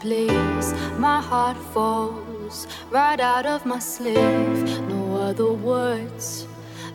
[0.00, 0.72] place.
[0.98, 4.80] My heart falls right out of my sleeve.
[4.88, 6.46] No other words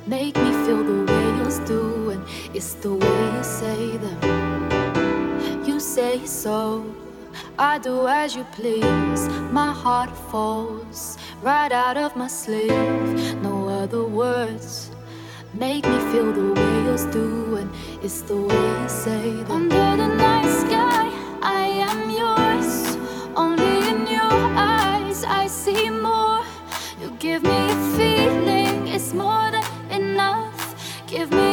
[0.08, 5.66] make me feel the way yours do, and it's the way you say them.
[5.66, 6.86] You say so,
[7.58, 9.28] I do as you please.
[9.52, 13.42] My heart falls right out of my sleeve.
[13.42, 14.92] No other words
[15.54, 17.70] make me feel the way yours do, and
[18.04, 19.52] it's the way you say them.
[19.52, 21.10] Under the night sky,
[21.42, 22.53] I am yours.
[23.36, 26.44] Only in your eyes I see more.
[27.02, 30.76] You give me a feeling, it's more than enough.
[31.08, 31.53] Give me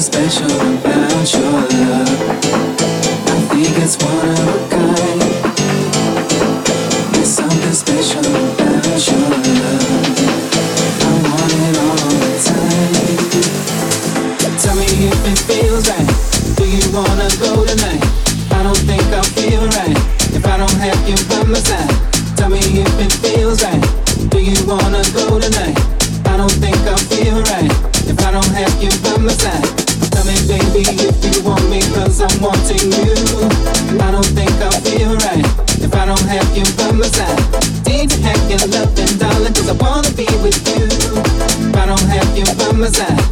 [0.00, 2.08] special about your love.
[3.26, 4.99] I think it's one of a kind.
[37.00, 37.38] you aside.
[37.86, 40.84] Need to have your love and darling, cause I wanna be with you.
[40.86, 43.29] If I don't have you by my side.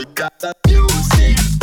[0.00, 1.59] We got the music